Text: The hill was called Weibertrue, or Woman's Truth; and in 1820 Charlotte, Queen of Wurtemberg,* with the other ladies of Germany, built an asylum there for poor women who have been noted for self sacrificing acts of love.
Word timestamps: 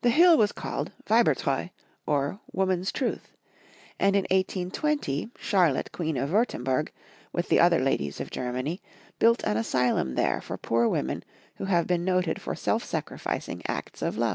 The 0.00 0.08
hill 0.08 0.38
was 0.38 0.50
called 0.50 0.92
Weibertrue, 1.10 1.68
or 2.06 2.40
Woman's 2.52 2.90
Truth; 2.90 3.32
and 4.00 4.16
in 4.16 4.22
1820 4.30 5.28
Charlotte, 5.36 5.92
Queen 5.92 6.16
of 6.16 6.30
Wurtemberg,* 6.30 6.88
with 7.34 7.50
the 7.50 7.60
other 7.60 7.80
ladies 7.80 8.18
of 8.18 8.30
Germany, 8.30 8.80
built 9.18 9.44
an 9.44 9.58
asylum 9.58 10.14
there 10.14 10.40
for 10.40 10.56
poor 10.56 10.88
women 10.88 11.22
who 11.56 11.66
have 11.66 11.86
been 11.86 12.02
noted 12.02 12.40
for 12.40 12.54
self 12.54 12.82
sacrificing 12.82 13.60
acts 13.68 14.00
of 14.00 14.16
love. 14.16 14.24